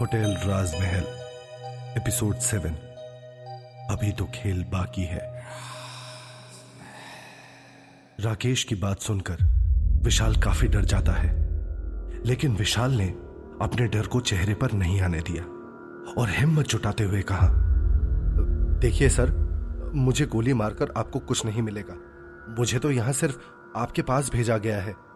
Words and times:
Hotel 0.00 0.36
राजमहल, 0.46 1.02
episode 2.00 2.36
seven. 2.36 2.74
अभी 3.90 4.12
तो 4.12 4.24
खेल 4.24 4.64
बाकी 4.64 5.02
है। 5.02 5.42
राकेश 8.20 8.64
की 8.64 8.74
बात 8.74 8.98
सुनकर 8.98 9.36
विशाल 10.02 10.36
काफ़ी 10.36 10.68
डर 10.68 10.84
जाता 10.84 11.12
है। 11.12 11.48
लेकिन 12.24 12.56
विशाल 12.56 12.90
ने 12.90 13.08
अपने 13.60 13.86
डर 13.86 14.06
को 14.06 14.20
चेहरे 14.20 14.54
पर 14.54 14.72
नहीं 14.72 15.00
आने 15.00 15.20
दिया 15.20 15.42
और 16.20 16.30
हिम्मत 16.30 16.66
जुटाते 16.66 17.04
हुए 17.04 17.22
कहा, 17.22 17.48
देखिए 18.78 19.08
सर, 19.08 19.32
मुझे 19.94 20.26
गोली 20.26 20.54
मारकर 20.54 20.92
आपको 20.96 21.18
कुछ 21.18 21.44
नहीं 21.44 21.62
मिलेगा। 21.62 21.94
मुझे 22.58 22.78
तो 22.78 22.90
यहाँ 22.90 23.12
सिर्फ़ 23.12 23.36
आपके 23.76 24.02
पास 24.02 24.30
भेजा 24.32 24.58
गया 24.58 24.80
है। 24.80 25.13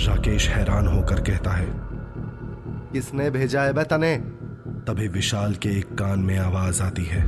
राकेश 0.00 0.48
हैरान 0.48 0.86
होकर 0.86 1.20
कहता 1.20 1.50
है 1.50 1.66
किसने 2.92 3.30
भेजा 3.30 3.62
है 3.62 3.84
तने? 3.84 4.16
तभी 4.86 5.08
विशाल 5.08 5.54
के 5.54 5.68
एक 5.68 5.94
कान 5.94 6.20
में 6.20 6.38
आवाज़ 6.38 6.82
आती 6.82 7.04
है। 7.04 7.24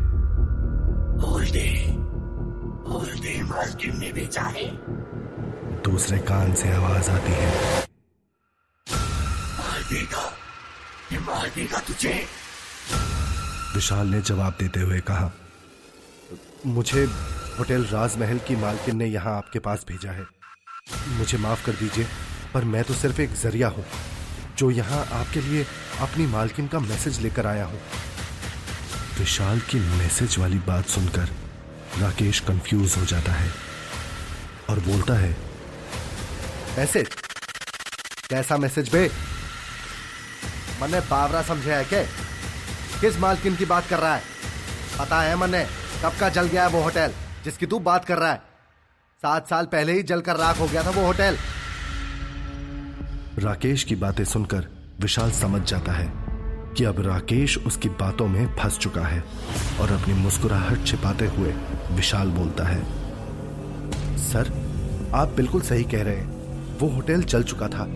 ने 3.98 4.12
भेजा 4.12 4.42
है? 4.42 4.70
दूसरे 5.82 6.18
कान 6.18 6.54
से 6.54 6.72
आवाज़ 6.72 7.10
आती 7.10 7.32
है। 7.32 7.78
मार 9.58 9.82
देगा 9.82 10.32
मार 11.20 11.48
देगा 11.48 11.78
तुझे। 11.78 12.24
विशाल 13.74 14.06
ने 14.06 14.20
जवाब 14.20 14.56
देते 14.60 14.80
हुए 14.80 15.00
कहा 15.00 15.32
मुझे 16.66 17.04
होटल 17.58 17.84
राजमहल 17.84 18.38
की 18.38 18.56
मालकिन 18.56 18.96
ने 18.96 19.06
यहाँ 19.06 19.36
आपके 19.36 19.58
पास 19.58 19.84
भेजा 19.88 20.10
है। 20.10 20.26
मुझे 21.08 21.38
माफ़ 21.38 21.66
कर 21.66 21.72
दीजिए। 21.72 22.06
पर 22.54 22.64
मैं 22.64 22.82
तो 22.84 22.94
सिर्फ़ 22.94 23.20
एक 23.20 23.34
ज़रिया 23.36 23.68
हूँ, 23.68 23.84
जो 24.58 24.70
यहाँ 24.70 25.04
आपके 25.12 25.40
लिए 25.40 25.66
अपनी 26.00 26.26
मालकिन 26.26 26.66
का 26.68 26.78
मैसेज 26.80 27.20
लेकर 27.20 27.46
आया 27.46 27.64
हूँ। 27.64 27.80
विशाल 29.18 29.60
की 29.70 29.80
मैसेज 29.98 30.38
वाली 30.38 30.58
बात 30.66 30.86
सुनकर 30.88 31.28
राकेश 32.00 32.40
कंफ्यूज 32.40 32.96
हो 32.98 33.04
जाता 33.06 33.32
है 33.32 33.50
और 34.70 34.80
बोलता 34.80 35.14
है, 35.14 35.30
मैसेज? 36.78 37.08
कैसा 38.28 38.56
मैसेज 38.56 38.88
बे? 38.92 39.10
मैंने 40.80 41.00
बावरा 41.00 41.42
समझे 41.42 41.74
है 41.74 41.84
क्या? 41.84 42.02
किस 43.00 43.18
मालकिन 43.20 43.56
की 43.56 43.64
बात 43.66 43.86
कर 43.88 43.98
रहा 43.98 44.14
है? 44.14 44.22
पता 44.98 45.20
है 45.20 45.36
मने 45.36 45.64
कब 46.04 46.12
का 46.20 46.28
जल 46.28 46.46
गया 46.46 46.62
है 46.62 46.68
वो 46.70 46.82
होटल 46.82 47.12
जिसकी 47.44 47.66
तू 47.66 47.78
बात 47.80 48.04
कर 48.04 48.18
रहा 48.18 48.32
है? 48.32 48.42
सात 49.22 49.48
साल 49.48 49.66
पहले 49.66 49.92
ही 49.92 50.02
जलकर 50.04 50.36
राख 50.36 50.58
हो 50.58 50.66
गया 50.68 50.82
था 50.84 50.90
वो 50.90 51.04
होटल। 51.06 51.36
राकेश 53.42 53.82
की 53.84 53.94
बातें 53.96 54.24
सुनकर 54.24 54.66
विशाल 55.00 55.30
समझ 55.30 55.60
जाता 55.62 55.92
है 55.92 56.12
कि 56.76 56.84
अब 56.84 57.00
राकेश 57.00 57.56
उसकी 57.58 57.88
बातों 58.00 58.26
में 58.28 58.46
फंस 58.56 58.78
चुका 58.78 59.06
है 59.06 59.22
और 59.80 59.92
अपनी 59.92 60.14
मुस्कुराहट 60.14 60.84
छिपाते 60.86 61.26
हुए 61.28 61.52
विशाल 61.92 62.28
बोलता 62.30 62.64
है, 62.64 62.82
सर, 64.18 64.52
आप 65.14 65.32
बिल्कुल 65.36 65.60
सही 65.60 65.84
कह 65.84 66.02
रहे 66.02 66.16
हैं। 66.16 66.78
वो 66.78 66.88
होटल 66.88 67.22
चल 67.24 67.42
चुका 67.42 67.68
था, 67.68 67.86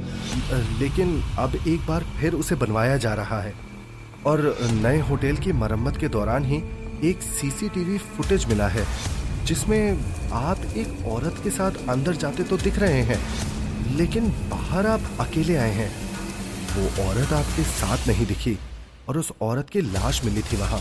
लेकिन 0.80 1.20
अब 1.38 1.54
एक 1.58 1.86
बार 1.86 2.04
फिर 2.18 2.34
उसे 2.34 2.54
बनवाया 2.54 2.96
जा 2.96 3.14
रहा 3.14 3.40
है 3.40 3.54
और 4.26 4.56
नए 4.72 5.00
होटल 5.00 5.36
की 5.36 5.52
मरम्मत 5.54 5.96
के 5.96 6.08
दौरान 6.08 6.44
ही 6.44 6.62
एक 7.04 7.22
सीसीटीवी 7.22 7.98
फुटेज 7.98 8.46
मिला 8.46 8.68
है, 8.68 8.86
जिसमें 9.44 10.30
आप 10.34 10.64
एक 10.76 11.06
औरत 11.08 11.40
के 11.44 11.50
साथ 11.50 11.88
अंदर 11.88 12.16
जाते 12.16 12.42
तो 12.42 12.56
दिख 12.58 12.78
रहे 12.78 13.02
हैं। 13.02 13.18
लेकिन 13.92 14.28
बाहर 14.50 14.86
आप 14.86 15.00
अकेले 15.20 15.56
आए 15.56 15.70
हैं। 15.70 15.90
वो 16.76 17.04
औरत 17.04 17.32
आपके 17.32 17.62
साथ 17.62 18.08
नहीं 18.08 18.26
दिखी 18.26 18.58
और 19.08 19.18
उस 19.18 19.32
औरत 19.42 19.70
की 19.70 19.80
लाश 19.80 20.24
मिली 20.24 20.42
थी 20.42 20.56
वहाँ। 20.56 20.80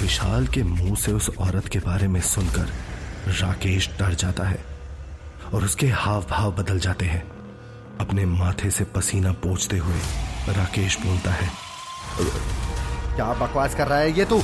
विशाल 0.00 0.46
के 0.46 0.62
मुँह 0.62 0.94
से 0.94 1.12
उस 1.12 1.28
औरत 1.38 1.68
के 1.68 1.78
बारे 1.78 2.08
में 2.08 2.20
सुनकर 2.20 2.72
राकेश 3.40 3.88
डर 3.98 4.14
जाता 4.14 4.44
है 4.44 4.64
और 5.54 5.64
उसके 5.64 5.86
हाव 5.86 6.26
भाव 6.30 6.52
बदल 6.52 6.78
जाते 6.78 7.04
हैं। 7.04 7.22
अपने 8.00 8.24
माथे 8.26 8.70
से 8.70 8.84
पसीना 8.84 9.32
पोछते 9.32 9.78
हुए 9.78 9.98
राकेश 10.48 10.98
बोलता 11.00 11.30
है 11.30 11.48
क्या 13.16 13.32
बकवास 13.34 13.74
कर 13.74 13.88
रहा 13.88 13.98
है 13.98 14.18
ये 14.18 14.24
तू? 14.24 14.40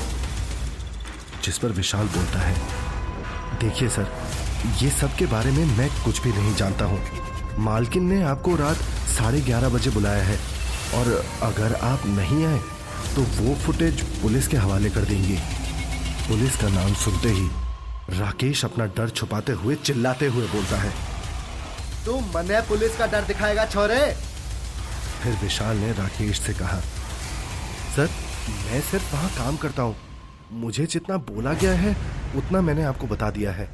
जिस 1.44 1.58
पर 1.58 1.72
विशाल 1.72 2.06
बोलता 2.06 2.38
है 2.38 2.54
देखिए 3.60 3.88
सर 3.88 4.06
ये 4.82 4.90
सब 4.90 5.16
के 5.16 5.26
बारे 5.26 5.50
में 5.50 5.64
मैं 5.76 5.88
कुछ 6.04 6.22
भी 6.22 6.32
नहीं 6.32 6.54
जानता 6.54 6.84
हूँ। 6.84 7.00
मालकिन 7.60 8.04
ने 8.04 8.22
आपको 8.24 8.54
रात 8.56 8.76
साढ़े 9.10 9.40
ग्यारह 9.40 9.68
बजे 9.68 9.90
बुलाया 9.90 10.22
है। 10.24 10.38
और 10.94 11.08
अगर 11.42 11.74
आप 11.84 12.06
नहीं 12.08 12.44
आए 12.46 12.58
तो 13.14 13.22
वो 13.34 13.54
फुटेज 13.56 14.00
पुलिस 14.22 14.48
के 14.48 14.56
हवाले 14.56 14.90
कर 14.90 15.04
देंगे। 15.04 15.36
पुलिस 16.28 16.56
का 16.56 16.68
नाम 16.68 16.94
सुनते 16.94 17.28
ही 17.28 17.48
राकेश 18.10 18.64
अपना 18.64 18.86
डर 18.96 19.08
छुपाते 19.10 19.52
हुए 19.52 19.74
चिल्लाते 19.76 20.26
हुए 20.26 20.46
बोलता 20.46 20.76
है 20.76 20.92
तुम 22.04 22.24
मने 22.34 22.60
पुलिस 22.68 22.96
का 22.98 23.06
डर 23.06 23.24
दिखाएगा, 23.24 23.64
छोरे! 23.66 24.00
फिर 25.22 25.32
विशाल 25.42 25.76
ने 25.76 25.90
राकेश 25.92 26.40
से 26.40 26.52
कहा, 26.54 26.78
सर, 27.96 28.08
मैं 28.62 28.80
सिर्फ़ 28.80 29.14
वहाँ 29.14 29.30
काम 29.30 29.56
करता 29.56 29.82
हूँ। 29.82 29.96
मुझे 30.52 30.86
जितना 30.86 31.16
बोला 31.26 31.52
गया 31.54 31.72
है, 31.72 31.96
उतना 32.36 32.60
मैंने 32.60 32.82
आपको 32.82 33.06
बता 33.06 33.30
दिया 33.30 33.52
है। 33.52 33.68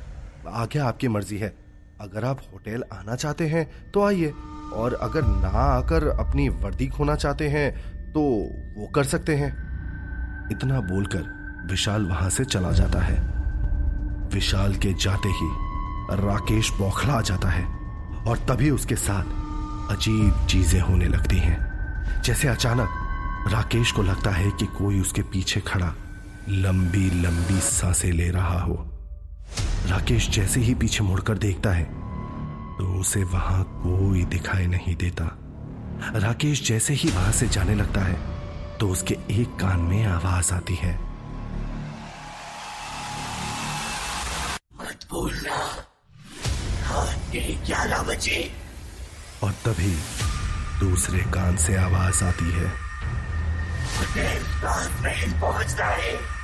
आगे 0.55 0.79
आपकी 0.79 1.09
मर्ज़ी 1.09 1.39
है। 1.39 1.55
अगर 2.01 2.25
आप 2.25 2.41
होटल 2.53 2.83
आना 2.93 3.15
चाहते 3.15 3.47
हैं 3.49 3.91
तो 3.91 4.03
आइए। 4.03 4.33
और 4.75 4.95
अगर 4.95 5.23
ना 5.23 5.49
आकर 5.49 6.07
अपनी 6.09 6.49
वर्दी 6.49 6.87
खोना 6.87 7.15
चाहते 7.15 7.49
हैं 7.49 7.71
तो 8.13 8.21
वो 8.77 8.87
कर 8.87 9.05
सकते 9.05 9.37
हैं। 9.37 9.51
इतना 10.53 10.81
बोलकर 10.81 11.67
विशाल 11.71 12.07
वहाँ 12.07 12.31
से 12.31 12.45
चला 12.45 12.73
जाता 12.73 13.01
है। 13.01 13.19
विशाल 14.35 14.75
के 14.75 14.93
जाते 14.95 15.29
ही 15.29 15.49
राकेश 16.21 16.71
बौखला 16.71 17.21
जाता 17.21 17.49
है 17.49 17.65
और 18.25 18.39
तभी 18.49 18.71
उसके 18.71 18.97
साथ 18.97 19.91
अजीब 19.91 20.47
चीज़ें 20.47 20.81
होने 20.81 21.07
लगती 21.07 21.39
हैं। 21.39 22.23
जैसे 22.23 22.49
अचानक 22.49 23.49
राकेश 23.53 23.93
को 23.93 24.03
लगता 24.03 24.31
है 24.31 24.51
कि 24.51 24.67
कोई 24.79 25.01
उसके 25.01 25.23
पीछे 25.23 25.61
खड़ा 25.61 25.95
लंबी 26.49 27.11
लंबी 27.23 27.61
साँसें 27.61 28.13
ले 28.13 28.31
रहा 28.31 28.61
हो। 28.61 28.96
राकेश 29.87 30.29
जैसे 30.31 30.61
ही 30.61 30.75
पीछे 30.75 31.05
मुड़कर 31.05 31.39
देखता 31.39 31.71
है 31.71 31.85
तो 32.79 33.01
उसे 33.01 33.25
वहाँ 33.25 33.65
कोई 33.65 34.25
दिखाई 34.25 34.67
नहीं 34.67 34.97
देता। 34.97 35.25
राकेश 36.19 36.67
जैसे 36.67 36.95
ही 36.95 37.09
वहाँ 37.09 37.33
से 37.33 37.49
जाने 37.49 37.75
लगता 37.75 38.01
है 38.01 38.17
तो 38.79 38.89
उसके 38.89 39.19
एक 39.31 39.57
कान 39.57 39.81
में 39.81 40.07
आवाज़ 40.07 40.53
आती 40.55 40.75
है। 40.75 40.95
मत 44.81 45.07
बोलना। 45.11 45.57
ग्यारह 47.67 48.03
बजे। 48.03 48.53
और 49.43 49.51
तभी 49.51 49.99
दूसरे 50.81 51.19
कान 51.19 51.57
से 51.57 51.77
आवाज़ 51.77 52.25
आती 52.25 52.51
है। 52.53 52.73
पहुँचता 55.41 55.87
है। 55.87 56.36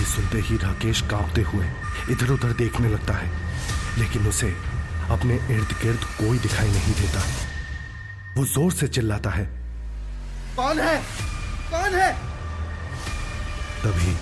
ये 0.00 0.06
सुनते 0.06 0.40
ही 0.40 0.56
राकेश 0.56 1.00
कांपते 1.10 1.42
हुए 1.42 1.66
इधर 2.10 2.30
उधर 2.30 2.52
देखने 2.58 2.88
लगता 2.88 3.14
है 3.14 3.30
लेकिन 3.98 4.26
उसे 4.26 4.54
अपने 5.10 5.34
इर्द 5.34 5.72
गिर्द 5.82 6.04
कोई 6.18 6.38
दिखाई 6.38 6.68
नहीं 6.68 6.94
देता। 6.94 7.20
वो 8.36 8.44
ज़ोर 8.46 8.72
से 8.72 8.88
चिल्लाता 8.88 9.30
है। 9.30 9.44
कौन 10.56 10.80
है? 10.80 10.96
कौन 11.70 11.94
है? 11.94 12.12
तभी 13.82 14.12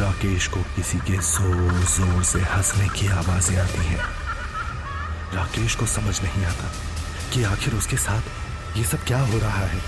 राकेश 0.00 0.46
को 0.48 0.62
किसी 0.76 0.98
के 0.98 1.16
ज़ोर 1.28 1.84
ज़ोर 1.94 2.22
से 2.24 2.40
हंसने 2.52 2.88
की 2.88 3.06
आवाज़ें 3.14 3.56
आती 3.58 3.86
हैं। 3.86 4.04
राकेश 5.34 5.74
को 5.74 5.86
समझ 5.86 6.20
नहीं 6.22 6.44
आता 6.44 6.72
कि 7.32 7.42
आखिर 7.44 7.74
उसके 7.74 7.96
साथ 7.96 8.76
ये 8.78 8.84
सब 8.84 9.04
क्या 9.04 9.20
हो 9.20 9.38
रहा 9.38 9.66
है। 9.66 9.80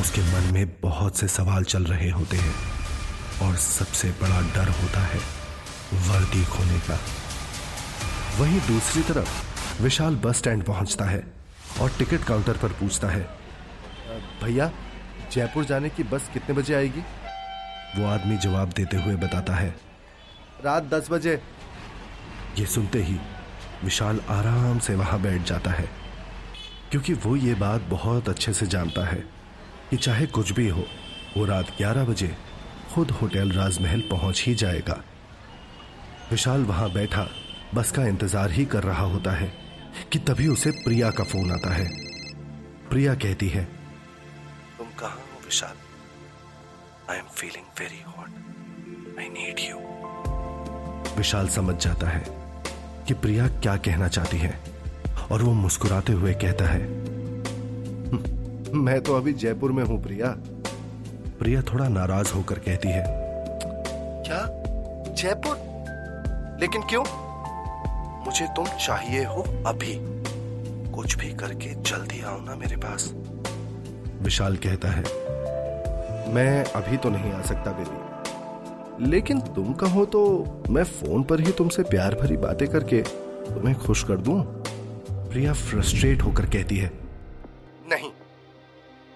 उसके 0.00 0.22
मन 0.22 0.52
में 0.54 0.66
बहुत 0.82 1.18
से 1.18 1.28
सवाल 1.28 1.64
चल 1.64 1.84
रहे 1.84 2.10
होते 2.10 2.36
हैं। 2.36 2.54
और 3.42 3.56
सबसे 3.56 4.10
बड़ा 4.20 4.40
डर 4.54 4.68
होता 4.72 5.00
है 5.02 5.20
वर्दी 6.08 6.44
खोने 6.46 6.78
का। 6.80 6.98
वहीं 8.38 8.60
दूसरी 8.66 9.02
तरफ़ 9.02 9.82
विशाल 9.82 10.16
बस 10.16 10.38
स्टैंड 10.38 10.64
पहुँचता 10.64 11.04
है 11.04 11.22
और 11.80 11.90
टिकट 11.98 12.24
काउंटर 12.24 12.56
पर 12.56 12.72
पूछता 12.72 13.08
है, 13.08 13.22
भैया, 14.42 14.70
जयपुर 15.32 15.64
जाने 15.64 15.88
की 15.88 16.02
बस 16.04 16.28
कितने 16.32 16.54
बजे 16.54 16.74
आएगी? 16.74 17.00
वो 17.96 18.06
आदमी 18.06 18.36
जवाब 18.38 18.72
देते 18.72 18.96
हुए 18.96 19.14
बताता 19.18 19.54
है, 19.54 19.74
रात 20.64 20.84
दस 20.84 21.10
बजे। 21.10 21.40
ये 22.58 22.66
सुनते 22.66 23.02
ही 23.02 23.18
विशाल 23.84 24.20
आराम 24.30 24.78
से 24.78 24.94
वहाँ 24.94 25.20
बैठ 25.22 25.42
जाता 25.42 25.70
है, 25.70 25.88
क्योंकि 26.90 27.12
वो 27.14 27.36
ये 27.36 27.54
बात 27.54 27.82
बहुत 27.90 28.28
अच्छे 28.28 28.52
से 28.52 28.66
जानता 28.66 29.04
है 29.06 29.22
कि 29.90 29.96
चाहे 29.96 30.26
कुछ 30.28 30.52
भी 30.52 30.68
हो, 30.68 30.84
वो 31.36 31.44
रात 31.44 31.76
11 31.78 32.04
बजे 32.04 32.34
खुद 32.94 33.10
होटल 33.10 33.50
राजमहल 33.52 34.00
पहुँच 34.10 34.42
ही 34.46 34.54
जाएगा। 34.54 34.98
विशाल 36.30 36.64
वहाँ 36.64 36.90
बैठा 36.92 37.26
बस 37.74 37.90
का 37.90 38.06
इंतज़ार 38.06 38.50
ही 38.50 38.64
कर 38.64 38.82
रहा 38.82 39.04
होता 39.06 39.30
है 39.32 39.52
कि 40.12 40.18
तभी 40.20 40.48
उसे 40.48 40.70
प्रिया 40.78 41.10
का 41.10 41.24
फ़ोन 41.24 41.50
आता 41.52 41.72
है। 41.74 41.86
प्रिया 42.90 43.14
कहती 43.16 43.48
है 43.48 43.64
तुम 44.78 44.86
कहा 45.00 45.08
हो 45.08 45.40
Vishal? 45.44 45.76
I 47.10 47.18
am 47.18 47.28
feeling 47.34 47.66
very 47.80 48.02
hot 48.06 49.18
I 49.18 49.28
need 49.30 49.60
you 49.60 49.76
Vishal 51.16 51.48
समझ 51.50 51.76
जाता 51.84 52.08
है 52.08 52.24
कि 53.08 53.14
प्रिया 53.16 53.46
क्या 53.58 53.76
कहना 53.78 54.08
चाहती 54.10 54.38
है 54.38 54.58
और 55.30 55.42
वो 55.42 55.52
मुस्कुराते 55.54 56.12
हुए 56.12 56.34
कहता 56.44 56.68
है 56.68 56.82
मैं 58.76 59.00
तो 59.02 59.14
अभी 59.14 59.32
जयपुर 59.34 59.72
में 59.72 59.82
हूँ 59.84 60.02
प्रिया। 60.02 60.28
प्रिया 61.42 61.62
थोड़ा 61.62 61.88
नाराज़ 61.88 62.32
होकर 62.32 62.58
कहती 62.58 62.88
है 62.88 63.04
क्या? 64.26 64.40
जयपुर? 65.12 65.56
लेकिन 66.60 66.82
क्यों? 66.82 67.04
मुझे 68.24 68.46
तुम 68.46 68.66
चाहिए 68.86 69.24
हो 69.24 69.42
अभी। 69.66 69.94
कुछ 70.92 71.16
भी 71.16 71.32
करके 71.34 71.74
जल्दी 71.82 72.22
आओ 72.22 72.40
ना 72.40 72.54
मेरे 72.54 72.76
पास। 72.76 73.10
विशाल 74.22 74.56
कहता 74.56 74.88
है 74.88 75.02
मैं 76.34 76.64
अभी 76.64 76.96
तो 76.96 77.10
नहीं 77.10 77.32
आ 77.32 77.42
सकता 77.42 77.72
बेबी। 77.72 79.06
लेकिन 79.06 79.40
तुम 79.40 79.72
कहो 79.72 80.04
तो 80.04 80.22
मैं 80.70 80.84
फ़ोन 80.84 81.22
पर 81.22 81.40
ही 81.40 81.52
तुमसे 81.52 81.82
प्यार 81.82 82.14
भरी 82.14 82.36
बातें 82.36 82.68
करके 82.68 83.02
तुम्हें 83.54 83.78
खुश 83.78 84.04
कर 84.04 84.16
दूँ? 84.16 84.42
प्रिया 85.10 85.52
फ्रस्ट्रेट 85.52 86.22
होकर 86.22 86.46
कहती 86.46 86.76
है 86.76 86.90
नहीं 87.90 88.10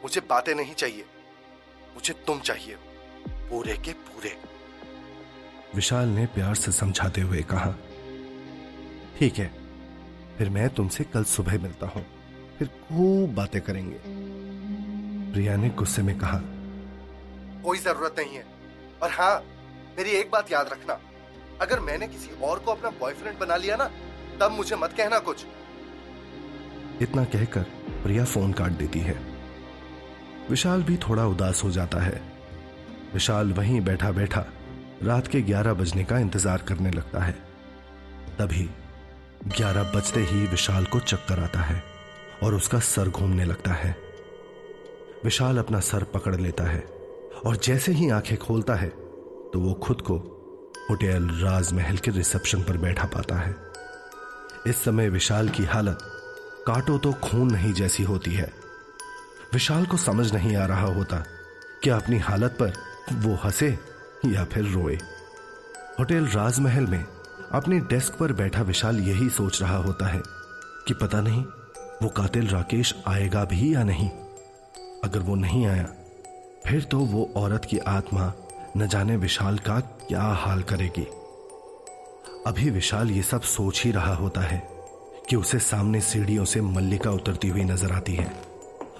मुझे 0.05 0.20
बातें 0.20 0.55
नहीं 0.55 0.75
चाहिए। 0.75 1.05
मुझे 1.96 2.14
तुम 2.26 2.40
चाहिए। 2.40 2.76
पूरे 3.50 3.76
के 3.76 3.93
पूरे। 3.93 4.37
विशाल 5.75 6.08
ने 6.08 6.26
प्यार 6.26 6.54
से 6.54 6.72
समझाते 6.72 7.20
हुए 7.20 7.43
कहा 7.43 7.75
ठीक 9.19 9.38
है 9.38 9.50
फिर 10.38 10.48
मैं 10.50 10.69
तुमसे 10.69 11.04
कल 11.04 11.25
सुबह 11.25 11.58
मिलता 11.62 11.87
हूँ। 11.87 12.04
फिर 12.58 12.69
खूब 12.69 13.34
बातें 13.34 13.60
करेंगे। 13.60 13.98
प्रिया 15.32 15.56
ने 15.56 15.69
गुस्से 15.70 16.02
में 16.02 16.16
कहा 16.19 16.40
कोई 17.64 17.78
ज़रूरत 17.78 18.14
नहीं 18.19 18.37
है। 18.37 18.44
और 19.02 19.10
हाँ 19.10 19.34
मेरी 19.98 20.10
एक 20.10 20.31
बात 20.31 20.52
याद 20.52 20.69
रखना। 20.72 20.98
अगर 21.60 21.81
मैंने 21.81 22.08
किसी 22.08 22.31
और 22.43 22.58
को 22.58 22.70
अपना 22.70 22.90
बॉयफ्रेंड 23.00 23.38
बना 23.38 23.56
लिया 23.56 23.76
ना 23.76 23.90
तब 24.40 24.52
मुझे 24.52 24.76
मत 24.76 24.93
कहना 24.93 25.19
कुछ। 25.19 25.44
इतना 27.02 27.25
कहकर 27.25 27.62
प्रिया 28.02 28.25
फ़ोन 28.25 28.52
काट 28.52 28.72
देती 28.72 29.00
है। 29.00 29.14
विशाल 30.50 30.82
भी 30.82 30.96
थोड़ा 30.98 31.25
उदास 31.26 31.62
हो 31.64 31.70
जाता 31.70 32.00
है। 32.00 32.20
विशाल 33.14 33.52
वहीं 33.52 33.81
बैठा 33.81 34.10
बैठा 34.12 34.44
रात 35.02 35.26
के 35.26 35.40
11 35.43 35.75
बजने 35.75 36.04
का 36.04 36.19
इंतज़ार 36.19 36.62
करने 36.69 36.90
लगता 36.90 37.22
है। 37.22 37.32
तभी 38.38 38.69
11 39.50 39.93
बजते 39.93 40.20
ही 40.22 40.46
विशाल 40.46 40.84
को 40.84 41.00
चक्कर 41.00 41.40
आता 41.40 41.60
है 41.60 41.82
और 42.43 42.54
उसका 42.54 42.78
सर 42.81 43.08
घूमने 43.08 43.44
लगता 43.44 43.72
है। 43.72 43.96
विशाल 45.25 45.58
अपना 45.58 45.81
सर 45.81 46.04
पकड़ 46.14 46.34
लेता 46.37 46.64
है 46.64 46.81
और 47.46 47.56
जैसे 47.56 47.93
ही 47.93 48.08
आँखें 48.10 48.37
खोलता 48.38 48.75
है 48.75 48.88
तो 48.88 49.60
वो 49.60 49.72
खुद 49.82 50.00
को 50.00 50.16
होटल 50.90 51.28
राजमहल 51.43 51.96
के 51.96 52.10
रिसेप्शन 52.10 52.62
पर 52.62 52.76
बैठा 52.76 53.04
पाता 53.06 53.37
है। 53.37 53.54
इस 54.66 54.76
समय 54.76 55.08
विशाल 55.08 55.48
की 55.48 55.64
हालत 55.64 55.98
काटो 56.66 56.98
तो 56.98 57.12
खून 57.22 57.50
नहीं 57.52 57.72
जैसी 57.72 58.02
होती 58.02 58.31
है। 58.31 58.52
विशाल 59.56 59.85
को 59.87 59.97
समझ 59.97 60.32
नहीं 60.35 60.56
आ 60.56 60.64
रहा 60.67 60.87
होता 60.87 61.17
कि 61.85 61.91
अपनी 61.91 62.19
हालत 62.19 62.56
पर 62.62 62.73
वो 63.12 63.35
हंसे 63.35 63.69
या 64.26 64.44
फिर 64.44 64.64
रोए। 64.64 64.94
होटल 65.99 66.26
राजमहल 66.26 66.87
में 66.87 67.05
अपने 67.53 67.79
डेस्क 67.81 68.14
पर 68.14 68.32
बैठा 68.32 68.62
विशाल 68.62 68.99
यही 69.00 69.29
सोच 69.29 69.61
रहा 69.62 69.76
होता 69.76 70.06
है 70.06 70.20
कि 70.88 70.94
पता 70.94 71.20
नहीं, 71.20 71.43
वो 72.03 72.08
कातिल 72.08 72.49
राकेश 72.49 72.94
आएगा 73.06 73.44
भी 73.44 73.75
या 73.75 73.85
नहीं। 73.85 74.08
अगर 75.05 75.19
वो 75.19 75.35
नहीं 75.35 75.67
आया, 75.67 75.88
फिर 76.67 76.82
तो 76.82 76.99
वो 76.99 77.32
औरत 77.37 77.64
की 77.64 77.79
आत्मा 77.79 78.32
न 78.76 78.88
जाने 78.88 79.17
विशाल 79.17 79.58
का 79.58 79.81
क्या 79.81 80.23
हाल 80.23 80.62
करेगी। 80.62 81.06
अभी 82.47 82.70
विशाल 82.70 83.11
ये 83.11 83.23
सब 83.23 83.43
सोच 83.43 83.82
ही 83.85 83.93
रहा 83.93 84.14
होता 84.14 84.41
है 84.41 84.62
कि 85.31 85.37
उसे 85.37 85.58
सामने 85.58 86.00
सीढ़ियों 86.00 86.44
से 86.44 86.61
मल्लिका 86.61 87.11
उतरती 87.11 87.49
हुई 87.49 87.64
नज़र 87.64 87.93
आती 87.93 88.14
है। 88.14 88.45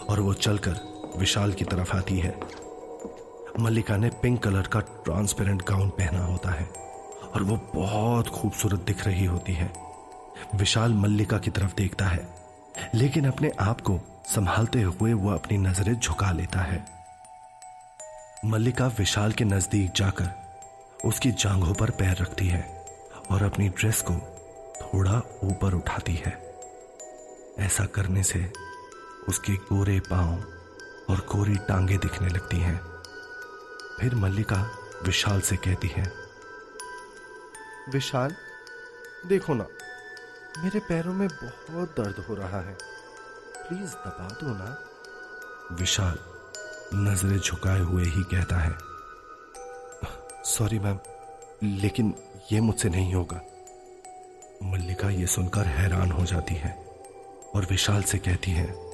और 0.01 0.21
वो 0.21 0.33
चलकर 0.35 0.81
विशाल 1.17 1.53
की 1.53 1.65
तरफ़ 1.65 1.97
आती 1.97 2.19
है। 2.19 2.35
मल्लिका 3.61 3.97
ने 3.97 4.09
पिंक 4.23 4.43
कलर 4.43 4.67
का 4.67 4.81
ट्रांसपेरेंट 5.05 5.63
गाउन 5.63 5.89
पहना 5.91 6.25
होता 6.25 6.51
है 6.51 6.67
और 7.27 7.43
वो 7.43 7.57
बहुत 7.75 8.29
खूबसूरत 8.29 8.81
दिख 8.81 9.07
रही 9.07 9.25
होती 9.25 9.53
है। 9.53 9.73
विशाल 10.55 10.95
मल्लिका 10.95 11.39
की 11.39 11.51
तरफ़ 11.51 11.75
देखता 11.75 12.05
है, 12.05 12.29
लेकिन 12.95 13.27
अपने 13.27 13.51
आप 13.61 13.81
को 13.81 13.99
संभालते 14.27 14.83
हुए 14.83 15.13
वह 15.13 15.35
अपनी 15.35 15.59
नज़रें 15.59 15.95
झुका 15.95 16.31
लेता 16.33 16.61
है। 16.61 16.85
मल्लिका 18.45 18.87
विशाल 18.99 19.33
के 19.33 19.45
नज़दीक 19.45 19.93
जाकर 19.97 20.31
उसकी 21.05 21.31
जांघों 21.33 21.75
पर 21.75 21.91
पैर 21.91 22.17
रखती 22.17 22.47
है 22.47 22.65
और 23.31 23.43
अपनी 23.43 23.69
ड्रेस 23.69 24.03
को 24.03 24.15
थोड़ा 24.83 25.21
ऊपर 25.45 25.75
उठाती 25.75 26.15
है। 26.17 26.33
ऐसा 27.59 27.85
करने 27.85 28.23
से 28.23 28.39
उसके 29.29 29.53
गोरे 29.53 30.01
पाँव 30.01 30.43
और 31.11 31.17
गोरी 31.17 31.55
टांगे 31.55 31.99
दिखने 31.99 32.29
लगती 32.29 32.57
हैं। 32.57 32.81
फिर 34.01 34.15
मल्लिका 34.15 34.79
विशाल 35.03 35.41
से 35.41 35.57
कहती 35.57 35.89
है 35.89 36.13
विशाल 37.93 38.35
देखो 39.27 39.55
ना 39.55 39.67
मेरे 40.59 40.79
पैरों 40.79 41.15
में 41.15 41.29
बहुत 41.29 41.95
दर्द 42.01 42.25
हो 42.29 42.35
रहा 42.35 42.61
है। 42.61 42.77
प्लीज़ 43.59 43.93
दबा 43.93 44.29
दो 44.29 44.55
ना। 44.55 44.83
विशाल 45.73 46.19
नज़रें 46.95 47.39
झुकाए 47.39 47.81
हुए 47.81 48.05
ही 48.05 48.23
कहता 48.23 48.57
है 48.57 48.75
सॉरी 50.45 50.79
मैम 50.79 50.99
लेकिन 51.63 52.15
यह 52.53 52.63
मुझसे 52.63 52.89
नहीं 52.89 53.15
होगा। 53.15 53.41
मल्लिका 54.63 55.11
यह 55.11 55.27
सुनकर 55.27 55.67
हैरान 55.67 56.11
हो 56.11 56.25
जाती 56.25 56.55
है 56.55 56.73
और 57.55 57.67
विशाल 57.71 58.03
से 58.03 58.19
कहती 58.19 58.51
है 58.51 58.86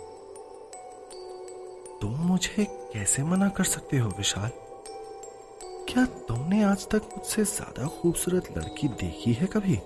तुम 2.02 2.14
मुझे 2.14 2.64
कैसे 2.92 3.22
मना 3.22 3.48
कर 3.48 3.64
सकते 3.64 3.98
हो, 3.98 4.08
विशाल? 4.08 4.50
क्या 5.88 6.04
तुमने 6.28 6.62
आज 6.62 6.86
तक 6.86 7.02
मुझसे 7.16 7.44
ज़्यादा 7.44 7.86
खूबसूरत 7.86 8.48
लड़की 8.58 8.88
देखी 8.88 9.32
है 9.32 9.46
कभी? 9.46 9.78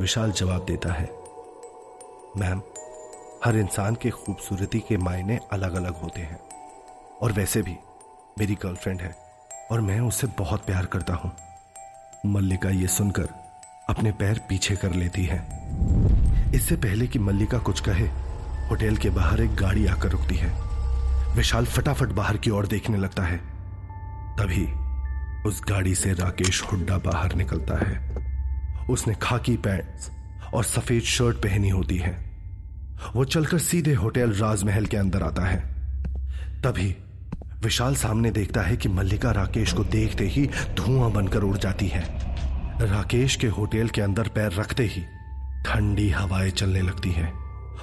विशाल 0.00 0.32
जवाब 0.32 0.64
देता 0.64 0.92
है, 0.92 1.04
मैम, 2.36 2.60
हर 3.44 3.56
इंसान 3.56 3.94
के 3.94 4.10
खूबसूरती 4.10 4.80
के 4.80 4.96
मायने 4.96 5.38
अलग 5.52 5.74
अलग 5.74 5.94
होते 5.94 6.20
हैं। 6.20 6.38
और 7.22 7.32
वैसे 7.32 7.62
भी, 7.62 7.76
मेरी 8.38 8.54
गर्लफ्रेंड 8.54 9.00
है, 9.00 9.14
और 9.70 9.80
मैं 9.80 10.00
उसे 10.00 10.26
बहुत 10.26 10.66
प्यार 10.66 10.86
करता 10.86 11.14
हूँ। 11.14 11.32
मल्लिका 12.26 12.70
ये 12.70 12.86
सुनकर 12.86 13.28
अपने 13.88 14.12
पैर 14.12 14.40
पीछे 14.48 14.76
कर 14.76 14.92
लेती 14.92 15.24
है। 15.24 15.38
इससे 16.54 16.76
पहले 16.76 17.06
कि 17.06 17.18
मल्लिका 17.18 17.58
कुछ 17.58 17.80
कहे, 17.80 18.06
होटल 18.68 18.96
के 18.96 19.10
बाहर 19.10 19.40
एक 19.40 19.56
गाड़ी 19.56 19.86
आकर 19.86 20.08
रुकती 20.08 20.34
है। 20.34 20.71
विशाल 21.34 21.64
फटाफट 21.64 22.08
बाहर 22.08 22.36
की 22.36 22.50
ओर 22.50 22.66
देखने 22.66 22.98
लगता 22.98 23.22
है। 23.22 23.36
तभी 24.36 24.66
उस 25.48 25.62
गाड़ी 25.68 25.94
से 25.94 26.12
राकेश 26.12 26.62
हुड्डा 26.62 26.98
बाहर 26.98 27.34
निकलता 27.34 27.88
है। 27.88 28.16
उसने 28.90 29.14
खाकी 29.14 29.56
पैंट्स 29.56 30.10
और 30.54 30.64
सफ़ेद 30.64 31.02
शर्ट 31.02 31.36
पहनी 31.36 31.68
होती 31.68 31.96
है। 31.96 32.12
वो 33.16 33.24
चलकर 33.24 33.58
सीधे 33.58 33.94
होटल 33.94 34.32
राजमहल 34.32 34.86
के 34.86 34.96
अंदर 34.96 35.22
आता 35.22 35.42
है। 35.42 35.58
तभी 36.62 36.96
विशाल 37.62 37.94
सामने 37.94 38.30
देखता 38.30 38.60
है 38.60 38.76
कि 38.76 38.88
मल्लिका 38.88 39.30
राकेश 39.30 39.72
को 39.72 39.84
देखते 39.84 40.24
ही 40.24 40.46
धुआँ 40.46 41.10
बनकर 41.12 41.42
उड़ 41.42 41.56
जाती 41.56 41.88
है। 41.88 42.02
राकेश 42.80 43.36
के 43.36 43.46
होटल 43.46 43.88
के 43.88 44.02
अंदर 44.02 44.28
पैर 44.28 44.52
रखते 44.52 44.84
ही 44.84 45.02
ठंडी 45.66 46.10
हवाएँ 46.10 46.50
चलने 46.50 46.80
लगती 46.80 47.10
हैं 47.10 47.32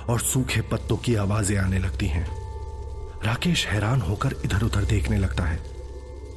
और 0.05 0.19
सूखे 0.19 0.61
पत्तों 0.61 0.97
की 0.97 1.15
आवाज़ें 1.15 1.57
आने 1.57 1.79
लगती 1.79 2.07
हैं। 2.07 2.38
राकेश 3.25 3.65
हैरान 3.67 4.01
होकर 4.01 4.35
इधर 4.45 4.63
उधर 4.63 4.83
देखने 4.83 5.17
लगता 5.17 5.43
है। 5.43 5.57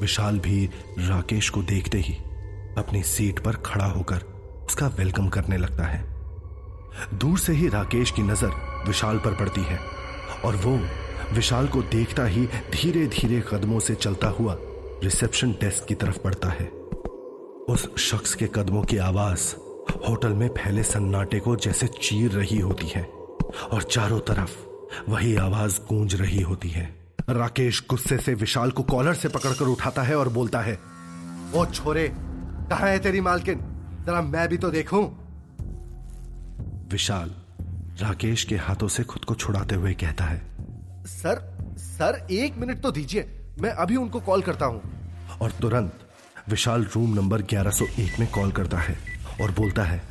विशाल 0.01 0.39
भी 0.39 0.65
राकेश 0.99 1.49
को 1.51 1.63
देखते 1.63 1.99
ही 1.99 2.15
अपनी 2.79 3.03
सीट 3.03 3.39
पर 3.39 3.57
खड़ा 3.57 3.85
होकर 3.85 4.23
उसका 4.67 4.87
वेलकम 4.89 5.29
करने 5.29 5.57
लगता 5.57 5.85
है। 5.85 6.05
दूर 7.15 7.39
से 7.39 7.53
ही 7.53 7.69
राकेश 7.69 8.11
की 8.11 8.23
नज़र 8.23 8.85
विशाल 8.87 9.19
पर 9.19 9.35
पड़ती 9.35 9.61
है 9.61 9.79
और 10.45 10.57
वो 10.57 10.77
विशाल 11.35 11.69
को 11.69 11.83
देखता 11.83 12.25
ही 12.25 12.47
धीरे 12.73 13.07
धीरे 13.07 13.43
कदमों 13.51 13.81
से 13.81 13.95
चलता 13.95 14.29
हुआ 14.31 14.57
रिसेप्शन 15.05 15.53
डेस्क 15.53 15.85
की 15.85 15.95
तरफ़ 15.95 16.19
बढ़ता 16.25 16.49
है। 16.49 16.67
उस 17.69 17.89
शख्स 17.99 18.35
के 18.35 18.47
कदमों 18.47 18.83
की 18.83 18.97
आवाज़ 18.97 19.55
होटल 20.09 20.33
में 20.33 20.49
फैले 20.49 20.83
सन्नाटे 20.83 21.41
को 21.41 21.57
जैसे 21.57 21.87
चीर 21.87 22.31
रही 22.31 22.59
होती 22.59 22.89
है 22.89 23.03
और 23.73 23.83
चारों 23.83 24.21
तरफ़ 24.21 24.72
वही 25.09 25.35
आवाज़ 25.37 25.79
गूंज 25.81 26.15
रही 26.15 26.41
होती 26.41 26.69
है। 26.69 26.85
राकेश 27.31 27.83
गुस्से 27.91 28.19
से 28.19 28.35
विशाल 28.35 28.71
को 28.71 28.83
कॉलर 28.83 29.15
से 29.15 29.29
पकड़कर 29.29 29.65
उठाता 29.65 30.03
है 30.03 30.17
और 30.17 30.29
बोलता 30.29 30.61
है 30.61 30.79
वो 31.53 31.65
छोरे 31.67 32.09
कहा 32.15 32.87
है 32.87 32.99
तेरी 32.99 33.21
मालकिन? 33.21 33.61
जरा 34.07 34.23
मैं 34.23 34.49
भी 34.49 34.57
तो 34.57 34.71
देखूँ। 34.71 35.05
विशाल 36.93 37.35
राकेश 38.01 38.45
के 38.45 38.57
हाथों 38.57 38.89
से 38.89 39.05
खुद 39.05 39.25
को 39.25 39.35
छुड़ाते 39.35 39.75
हुए 39.75 39.93
कहता 39.95 40.25
है 40.25 40.43
सर 41.07 41.41
सर 41.79 42.27
एक 42.31 42.57
मिनट 42.57 42.81
तो 42.81 42.93
दीजिए 42.93 43.29
मैं 43.61 43.71
अभी 43.71 43.97
उनको 43.97 44.21
कॉल 44.21 44.43
करता 44.43 44.67
हूँ। 44.67 44.83
और 45.43 45.51
तुरंत 45.51 45.99
विशाल 46.49 46.85
रूम 46.85 47.15
नंबर 47.15 47.43
1101 47.43 48.19
में 48.21 48.31
कॉल 48.31 48.53
करता 48.53 48.79
है 48.79 48.97
और 49.41 49.51
बोलता 49.51 49.83
है 49.83 50.03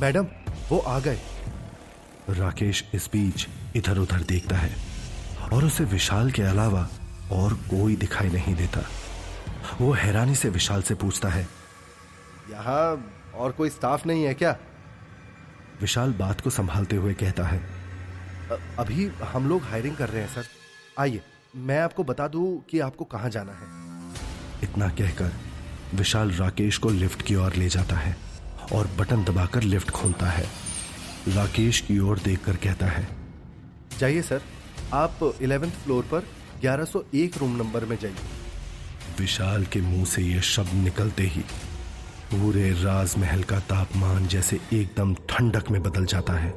मैडम 0.00 0.26
वो 0.70 0.78
आ 0.78 0.98
गए। 0.98 1.18
राकेश 2.34 2.84
इस 2.94 3.08
बीच 3.12 3.46
इधर 3.76 3.98
उधर 3.98 4.22
देखता 4.24 4.56
है 4.56 4.74
और 5.52 5.64
उसे 5.64 5.84
विशाल 5.84 6.30
के 6.30 6.42
अलावा 6.42 6.88
और 7.32 7.54
कोई 7.70 7.96
दिखाई 7.96 8.28
नहीं 8.28 8.54
देता। 8.56 8.80
वो 9.80 9.92
हैरानी 9.92 10.34
से 10.34 10.48
विशाल 10.48 10.82
से 10.82 10.94
पूछता 10.94 11.28
है 11.28 11.46
यहाँ 12.50 13.12
और 13.34 13.52
कोई 13.52 13.70
स्टाफ 13.70 14.06
नहीं 14.06 14.24
है 14.24 14.34
क्या? 14.34 14.56
विशाल 15.80 16.12
बात 16.12 16.40
को 16.40 16.50
संभालते 16.50 16.96
हुए 16.96 17.14
कहता 17.14 17.44
है 17.44 17.60
अभी 18.78 19.06
हम 19.24 19.48
लोग 19.48 19.62
हायरिंग 19.62 19.96
कर 19.96 20.08
रहे 20.08 20.22
हैं 20.22 20.34
सर। 20.34 20.46
आइए 20.98 21.20
मैं 21.56 21.78
आपको 21.80 22.04
बता 22.04 22.26
दूँ 22.28 22.46
कि 22.70 22.80
आपको 22.80 23.04
कहाँ 23.04 23.30
जाना 23.30 23.52
है। 23.52 23.66
इतना 24.62 24.88
कहकर 24.88 25.32
विशाल 25.94 26.30
राकेश 26.30 26.78
को 26.78 26.90
लिफ्ट 26.90 27.22
की 27.22 27.34
ओर 27.34 27.54
ले 27.54 27.68
जाता 27.68 27.96
है 27.96 28.16
और 28.72 28.88
बटन 28.98 29.24
दबाकर 29.24 29.62
लिफ्ट 29.62 29.90
खोलता 29.90 30.26
है। 30.26 30.46
राकेश 31.28 31.80
की 31.80 31.98
ओर 31.98 32.18
देखकर 32.18 32.56
कहता 32.56 32.86
है 32.86 33.08
जाइए 33.98 34.22
सर 34.22 34.42
आप 34.92 35.18
इलेवेंथ 35.42 35.72
फ्लोर 35.72 36.04
पर 36.12 36.26
1101 36.62 37.38
रूम 37.38 37.56
नंबर 37.56 37.84
में 37.84 37.96
जाइए। 37.96 39.18
विशाल 39.18 39.64
के 39.64 39.80
मुँह 39.80 40.04
से 40.04 40.22
यह 40.22 40.40
शब्द 40.40 40.72
निकलते 40.74 41.22
ही 41.22 41.40
पूरे 42.32 42.70
राजमहल 42.72 43.42
का 43.42 43.58
तापमान 43.58 44.26
जैसे 44.26 44.58
एकदम 44.72 45.14
ठंडक 45.28 45.70
में 45.70 45.82
बदल 45.82 46.04
जाता 46.04 46.32
है। 46.32 46.52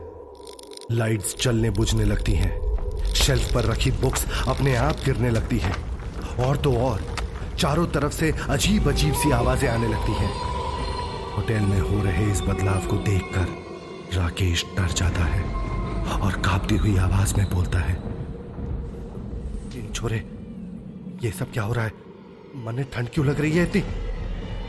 लाइट्स 0.91 1.35
चलने 1.35 1.69
बुझने 1.69 2.05
लगती 2.05 2.33
हैं 2.33 3.13
शेल्फ 3.15 3.53
पर 3.53 3.65
रखी 3.65 3.91
बुक्स 3.91 4.25
अपने 4.47 4.75
आप 4.75 4.95
गिरने 5.05 5.29
लगती 5.29 5.57
हैं 5.57 5.75
और 6.45 6.57
तो 6.57 6.73
और 6.77 7.05
चारों 7.59 7.85
तरफ़ 7.87 8.13
से 8.13 8.31
अजीब 8.49 8.87
अजीब 8.89 9.13
सी 9.13 9.31
आवाज़ें 9.31 9.69
आने 9.69 9.87
लगती 9.87 10.13
हैं। 10.13 10.31
होटल 11.33 11.67
में 11.67 11.79
हो 11.79 12.03
रहे 12.03 12.31
इस 12.31 12.41
बदलाव 12.41 12.87
को 12.87 12.97
देखकर 13.01 13.61
राकेश 14.13 14.65
डर 14.77 14.87
जाता 14.91 15.23
है 15.25 15.41
और 16.21 16.41
कांपती 16.41 16.77
हुई 16.77 16.95
आवाज़ 16.97 17.35
में 17.37 17.45
बोलता 17.49 17.79
है 17.79 18.01
छोरे, 19.93 20.17
ये 21.23 21.31
सब 21.31 21.51
क्या 21.51 21.63
हो 21.63 21.73
रहा 21.73 21.85
है? 21.85 21.91
मन 22.57 22.83
ठंड 22.93 23.09
क्यों 23.09 23.25
लग 23.25 23.39
रही 23.41 23.51
है 23.51 23.63
इतनी? 23.63 23.81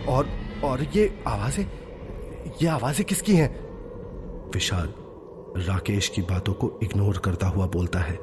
और 0.06 0.28
और 0.64 0.82
ये 0.96 1.22
आवाज़ें 1.26 1.64
ये 2.62 2.68
आवाज़ें 2.68 3.04
किसकी 3.06 3.34
हैं? 3.36 3.48
विशाल 4.54 4.92
राकेश 5.58 6.08
की 6.08 6.22
बातों 6.22 6.54
को 6.54 6.70
इग्नोर 6.82 7.18
करता 7.18 7.46
हुआ 7.46 7.66
बोलता 7.66 7.98
है, 7.98 8.16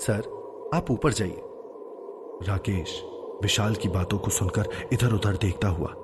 सर, 0.00 0.20
आप 0.74 0.90
ऊपर 0.90 1.12
जाइए। 1.12 1.42
राकेश 2.48 3.00
विशाल 3.42 3.74
की 3.74 3.88
बातों 3.88 4.18
को 4.18 4.30
सुनकर 4.30 4.68
इधर 4.92 5.12
उधर 5.12 5.36
देखता 5.36 5.68
हुआ 5.68 5.94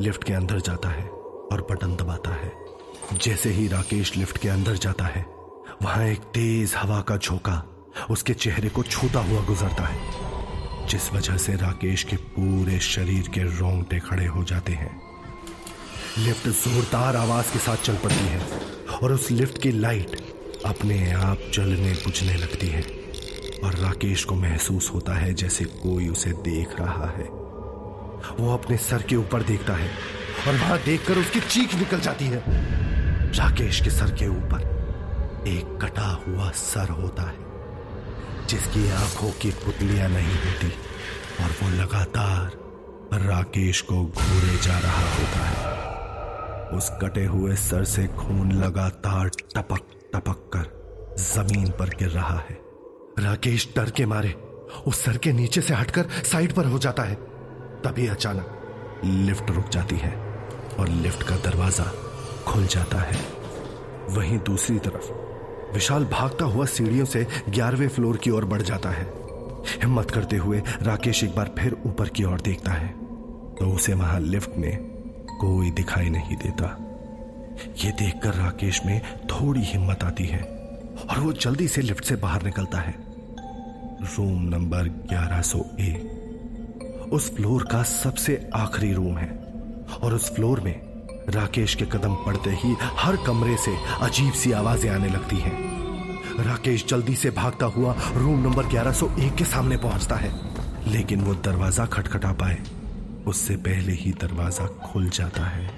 लिफ्ट 0.00 0.24
के 0.24 0.32
अंदर 0.32 0.60
जाता 0.60 0.88
है 0.88 1.08
और 1.52 1.66
बटन 1.70 1.96
दबाता 1.96 2.30
है। 2.34 2.52
जैसे 3.12 3.50
ही 3.50 3.68
राकेश 3.68 4.16
लिफ्ट 4.16 4.38
के 4.38 4.48
अंदर 4.48 4.76
जाता 4.76 5.04
है, 5.04 5.24
वहाँ 5.82 6.04
एक 6.04 6.20
तेज 6.34 6.74
हवा 6.76 7.00
का 7.00 7.16
झोंका 7.16 7.62
उसके 8.10 8.34
चेहरे 8.34 8.68
को 8.68 8.82
छूता 8.82 9.20
हुआ 9.20 9.40
गुजरता 9.40 9.82
है, 9.82 10.86
जिस 10.88 11.12
वजह 11.12 11.36
से 11.36 11.52
राकेश 11.56 12.02
के 12.02 12.16
पूरे 12.16 12.78
शरीर 12.78 13.28
के 13.28 13.40
रोंगटे 13.58 13.98
खड़े 13.98 14.26
हो 14.26 14.44
जाते 14.44 14.72
हैं। 14.72 14.90
लिफ्ट 16.18 16.48
जोरदार 16.48 17.16
आवाज़ 17.16 17.52
के 17.52 17.58
साथ 17.58 17.76
चल 17.76 17.96
पड़ती 17.96 18.26
है 18.26 18.40
और 19.02 19.12
उस 19.12 19.30
लिफ्ट 19.30 19.62
की 19.62 19.70
लाइट 19.70 20.16
अपने 20.66 21.12
आप 21.12 21.50
जलने 21.54 21.92
बुझने 21.94 22.34
लगती 22.34 22.66
है 22.66 22.82
और 23.64 23.74
राकेश 23.74 24.24
को 24.24 24.34
महसूस 24.34 24.90
होता 24.94 25.14
है 25.14 25.34
जैसे 25.34 25.64
कोई 25.64 26.08
उसे 26.08 26.30
देख 26.30 26.80
रहा 26.80 27.10
है। 27.10 27.24
वो 28.40 28.52
अपने 28.54 28.76
सर 28.76 29.02
के 29.02 29.16
ऊपर 29.16 29.42
देखता 29.42 29.74
है 29.74 29.90
और 30.48 30.54
वहाँ 30.54 30.78
देखकर 30.84 31.18
उसकी 31.18 31.40
चीख 31.40 31.74
निकल 31.74 32.00
जाती 32.00 32.24
है। 32.24 32.84
राकेश 33.38 33.80
के 33.80 33.90
सर 33.90 34.10
के 34.10 34.26
ऊपर 34.28 35.44
एक 35.48 35.78
कटा 35.82 36.08
हुआ 36.26 36.50
सर 36.50 36.88
होता 36.90 37.22
है, 37.22 38.46
जिसकी 38.48 38.88
आँखों 38.90 39.30
की 39.32 39.50
पुतलियाँ 39.64 40.08
नहीं 40.08 40.36
होती, 40.36 40.68
और 41.36 41.50
वो 41.60 41.68
लगातार 41.72 43.18
राकेश 43.20 43.80
को 43.80 44.04
घूरे 44.04 44.56
जा 44.56 44.78
रहा 44.78 45.02
होता 45.10 45.40
है। 45.40 46.76
उस 46.76 46.90
कटे 47.02 47.24
हुए 47.24 47.56
सर 47.56 47.84
से 47.84 48.06
खून 48.16 48.52
लगातार 48.52 49.28
टपक 49.54 49.92
टपक 50.14 50.48
कर 50.54 51.14
ज़मीन 51.18 51.70
पर 51.70 51.94
गिर 51.98 52.10
रहा 52.10 52.38
है। 52.40 52.58
राकेश 53.18 53.68
डर 53.76 53.90
के 53.90 54.06
मारे 54.06 54.34
उस 54.86 55.04
सर 55.04 55.16
के 55.18 55.32
नीचे 55.32 55.60
से 55.60 55.74
हटकर 55.74 56.08
साइड 56.24 56.52
पर 56.52 56.64
हो 56.64 56.78
जाता 56.78 57.02
है। 57.02 57.14
तभी 57.84 58.06
अचानक 58.06 59.02
लिफ्ट 59.04 59.50
रुक 59.50 59.68
जाती 59.68 59.96
है, 59.96 60.14
और 60.78 60.88
लिफ्ट 60.88 61.22
का 61.22 61.36
दरवाज़ा 61.44 61.92
खुल 62.46 62.66
जाता 62.66 62.98
है। 62.98 63.18
वहीं 64.08 64.38
दूसरी 64.38 64.78
तरफ़, 64.78 65.12
विशाल 65.74 66.04
भागता 66.04 66.44
हुआ 66.44 66.66
सीढ़ियों 66.66 67.04
से 67.04 67.26
ग्यारहवें 67.48 67.88
फ्लोर 67.88 68.16
की 68.16 68.30
ओर 68.30 68.44
बढ़ 68.44 68.62
जाता 68.62 68.90
है। 68.90 69.26
हिम्मत 69.82 70.10
करते 70.10 70.36
हुए 70.36 70.62
राकेश 70.82 71.24
एक 71.24 71.36
बार 71.36 71.50
फिर 71.58 71.76
ऊपर 71.86 72.08
की 72.08 72.24
ओर 72.24 72.40
देखता 72.40 72.72
है 72.72 73.06
तो 73.56 73.74
उसे 73.74 73.94
वहाँ 73.94 74.20
लिफ्ट 74.20 74.50
में 74.56 74.78
कोई 75.40 75.70
दिखाई 75.70 76.10
नहीं 76.10 76.36
देता। 76.36 76.78
यह 77.84 77.90
देखकर 77.90 78.34
राकेश 78.34 78.86
में 78.86 79.26
थोड़ी 79.26 79.62
हिम्मत 79.62 80.04
आती 80.04 80.24
है 80.24 80.42
और 81.10 81.18
वो 81.18 81.32
जल्दी 81.32 81.68
से 81.68 81.82
लिफ्ट 81.82 82.04
से 82.04 82.16
बाहर 82.16 82.42
निकलता 82.42 82.78
है। 82.78 83.06
रूम 84.02 84.42
नंबर 84.42 85.06
1101 85.10 87.12
उस 87.12 87.36
फ्लोर 87.36 87.62
का 87.62 87.82
सबसे 87.82 88.50
आखिरी 88.54 88.92
रूम 88.92 89.18
है 89.18 89.38
और 90.02 90.14
उस 90.14 90.34
फ्लोर 90.34 90.60
में 90.60 90.85
राकेश 91.30 91.74
के 91.74 91.84
कदम 91.84 92.14
पड़ते 92.14 92.50
ही 92.50 92.76
हर 92.80 93.16
कमरे 93.16 93.56
से 93.56 93.76
अजीब 94.02 94.32
सी 94.32 94.52
आवाज़ें 94.52 94.90
आने 94.90 95.08
लगती 95.08 95.36
हैं। 95.36 96.44
राकेश 96.44 96.86
जल्दी 96.86 97.14
से 97.16 97.30
भागता 97.30 97.66
हुआ 97.66 97.94
रूम 98.14 98.40
नंबर 98.40 98.66
1101 98.66 99.36
के 99.36 99.44
सामने 99.44 99.76
पहुँचता 99.76 100.16
है, 100.16 100.30
लेकिन 100.86 101.20
वो 101.20 101.34
दरवाज़ा 101.34 101.86
खटखटा 101.86 102.32
पाए। 102.32 102.58
उससे 103.26 103.56
पहले 103.56 103.92
ही 103.92 104.12
दरवाज़ा 104.12 104.66
खुल 104.66 105.08
जाता 105.08 105.44
है। 105.44 105.70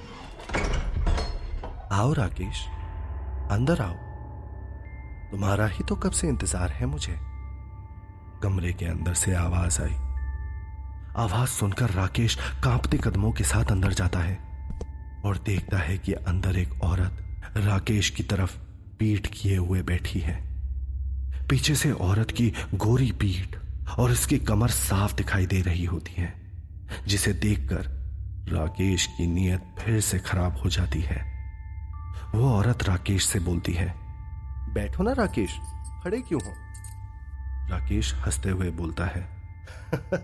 आओ 1.92 2.12
राकेश, 2.12 2.64
अंदर 3.50 3.80
आओ। 3.80 3.94
तुम्हारा 5.30 5.66
ही 5.66 5.84
तो 5.84 5.96
कब 5.96 6.10
से 6.10 6.28
इंतज़ार 6.28 6.70
है 6.70 6.86
मुझे? 6.86 7.18
कमरे 8.42 8.72
के 8.72 8.86
अंदर 8.86 9.14
से 9.14 9.34
आवाज़ 9.34 9.82
आई। 9.82 9.94
आवाज़ 11.16 11.48
सुनकर 11.48 11.90
राकेश 11.90 12.38
कांपते 12.64 12.98
कदमों 12.98 13.32
के 13.32 13.44
साथ 13.44 13.64
अंदर 13.64 13.92
जाता 13.92 14.18
है। 14.18 14.47
और 15.24 15.38
देखता 15.38 15.78
है 15.78 15.98
कि 15.98 16.12
अंदर 16.12 16.58
एक 16.58 16.82
औरत 16.82 17.24
राकेश 17.56 18.10
की 18.10 18.22
तरफ़ 18.22 18.58
पीठ 18.98 19.26
किए 19.26 19.56
हुए 19.56 19.82
बैठी 19.82 20.20
है। 20.20 20.48
पीछे 21.50 21.74
से 21.74 21.92
औरत 21.92 22.30
की 22.30 22.52
गोरी 22.74 23.12
पीठ 23.12 23.56
और 23.98 24.10
उसकी 24.10 24.38
कमर 24.38 24.68
साफ़ 24.68 25.14
दिखाई 25.14 25.46
दे 25.46 25.60
रही 25.60 25.84
होती 25.84 26.12
है, 26.12 26.34
जिसे 27.06 27.32
देखकर 27.32 27.98
राकेश 28.48 29.06
की 29.06 29.26
नीयत 29.26 29.74
फिर 29.78 30.00
से 30.00 30.18
खराब 30.18 30.56
हो 30.56 30.70
जाती 30.70 31.00
है। 31.00 31.38
वो 32.34 32.52
औरत 32.52 32.82
राकेश 32.82 33.26
से 33.26 33.40
बोलती 33.40 33.72
है, 33.72 33.94
बैठो 34.74 35.02
ना 35.02 35.12
राकेश, 35.12 35.50
खड़े 36.04 36.20
क्यों 36.20 36.40
हो? 36.44 36.52
राकेश 37.70 38.14
हँसते 38.14 38.50
हुए 38.50 38.70
बोलता 38.70 39.06
है, 39.06 39.28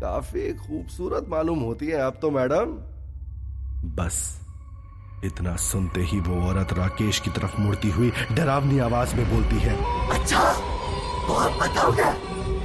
काफ़ी 0.00 0.54
खूबसूरत 0.54 1.26
मालूम 1.28 1.58
होती 1.58 1.86
है 1.86 2.00
आप 2.00 2.18
तो 2.22 2.30
मैडम। 2.30 2.99
बस 3.84 4.40
इतना 5.24 5.54
सुनते 5.56 6.00
ही 6.00 6.18
वो 6.20 6.40
औरत 6.48 6.72
राकेश 6.72 7.18
की 7.20 7.30
तरफ़ 7.30 7.60
मुड़ती 7.60 7.90
हुई 7.90 8.10
डरावनी 8.32 8.78
आवाज़ 8.78 9.14
में 9.16 9.30
बोलती 9.30 9.56
है। 9.56 9.74
अच्छा 10.10 10.42
तो 11.26 11.34
आप 11.34 11.58
बताओगे 11.62 12.04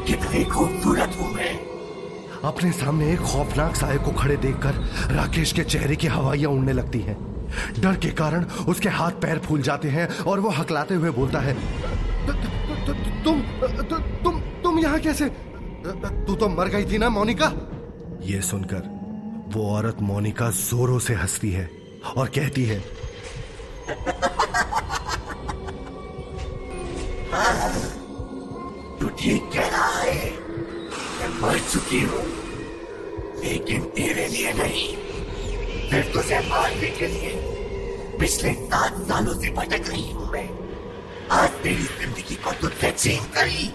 कितनी 0.08 0.44
खूबसूरत 0.44 1.18
हूँ 1.20 1.32
मैं। 1.34 1.54
अपने 2.44 2.72
सामने 2.72 3.12
एक 3.14 3.20
खौफनाक 3.20 3.76
साय 3.76 3.98
को 3.98 4.12
खड़े 4.12 4.38
देखकर 4.38 4.74
राकेश 5.16 5.52
के 5.54 5.64
चेहरे 5.64 5.96
की 5.96 6.08
हवाइयाँ 6.08 6.52
उड़ने 6.52 6.74
लगती 6.74 7.00
हैं। 7.00 7.18
डर 7.80 7.96
के 7.96 8.10
कारण 8.12 8.46
उसके 8.68 8.90
हाथ 8.90 9.12
पैर 9.12 9.40
फूल 9.40 9.62
जाते 9.62 9.90
हैं 9.90 10.08
और 10.24 10.40
वो 10.40 10.50
हकलाते 10.50 10.96
हुए 10.96 11.10
बोलता 11.10 11.40
है 11.40 11.54
तुम 13.24 13.42
तुम 14.24 14.40
तुम 14.64 14.80
यहाँ 14.80 15.00
कैसे? 15.00 15.30
तू 16.28 16.36
तो 16.36 16.50
मर 16.50 16.68
गई 16.68 16.86
थी 16.86 16.98
ना 16.98 17.10
मोनिका? 17.10 17.52
ये 18.22 18.42
सुनकर 18.42 18.95
वो 19.48 19.70
औरत 19.76 19.98
मोनिका 20.02 20.50
जोरों 20.52 21.00
से 21.00 21.14
हंसती 21.14 21.52
है 21.52 21.70
और 22.18 22.28
कहती 22.36 22.66
है 22.66 22.80
तू 29.00 29.08
ठीक 29.20 29.50
कह 29.54 29.68
रहा 29.68 30.00
है 30.00 30.30
मैं 31.20 31.30
मर 31.42 31.60
चुकी 31.72 32.00
हूँ 32.02 32.24
लेकिन 33.44 33.84
तेरे 33.96 34.28
लिए 34.28 34.54
नहीं। 34.54 34.88
फिर 35.90 36.12
तुझे 36.14 36.40
मारने 36.50 36.90
के 37.00 37.08
लिए 37.08 37.32
पिछले 38.20 38.54
सात 38.54 38.94
सालों 39.08 39.34
से 39.42 39.50
भटक 39.54 39.90
रही 39.90 40.12
हूँ 40.12 40.32
मैं। 40.32 40.48
आज 41.32 41.52
मेरी 41.66 41.84
ज़िंदगी 42.00 42.36
को 42.36 42.52
तुझसे 42.62 42.92
छीन 42.98 43.24
करी। 43.36 43.70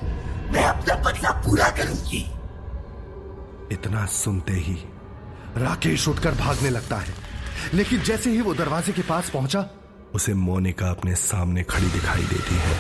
मैं 0.52 0.64
अपना 0.64 0.94
बदला 1.04 1.30
पूरा 1.46 1.68
करूँगी। 1.78 2.24
इतना 3.72 4.06
सुनते 4.12 4.52
ही 4.52 4.76
राकेश 5.56 6.06
उठकर 6.08 6.34
भागने 6.36 6.70
लगता 6.70 6.96
है। 6.96 7.14
लेकिन 7.74 8.00
जैसे 8.02 8.30
ही 8.30 8.40
वो 8.40 8.54
दरवाजे 8.54 8.92
के 8.92 9.02
पास 9.02 9.30
पहुँचा, 9.30 9.64
उसे 10.14 10.34
मोनिका 10.34 10.90
अपने 10.90 11.14
सामने 11.14 11.62
खड़ी 11.62 11.88
दिखाई 11.88 12.22
देती 12.24 12.54
है। 12.56 12.74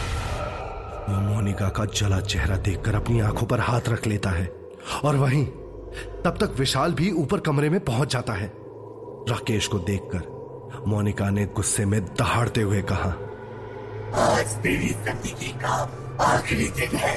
वो 1.08 1.20
मोनिका 1.22 1.68
का 1.68 1.84
जला 1.84 2.20
चेहरा 2.22 2.56
देखकर 2.58 2.94
अपनी 2.94 3.20
आँखों 3.20 3.46
पर 3.46 3.60
हाथ 3.60 3.88
रख 3.88 4.06
लेता 4.06 4.30
है 4.30 4.46
और 5.04 5.16
वहीं 5.16 5.44
तब 6.24 6.36
तक 6.40 6.54
विशाल 6.58 6.92
भी 6.92 7.10
ऊपर 7.12 7.40
कमरे 7.40 7.70
में 7.70 7.80
पहुँच 7.80 8.12
जाता 8.12 8.32
है। 8.32 8.52
राकेश 9.28 9.66
को 9.66 9.78
देखकर 9.80 10.84
मोनिका 10.86 11.30
ने 11.30 11.46
गुस्से 11.46 11.84
में 11.84 12.00
दहाड़ते 12.04 12.62
हुए 12.62 12.82
कहा, 12.82 13.14
आज 14.16 14.56
मेरी 14.64 14.88
ज़िंदगी 14.88 15.52
का 15.58 15.74
आखिरी 16.24 16.68
दिन 16.70 16.96
है 16.96 17.16